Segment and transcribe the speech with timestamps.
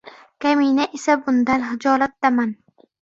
[0.45, 2.57] Kamina esa bundan hijolatdaman.